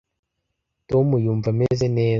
[0.89, 2.09] Tom yumva ameze neza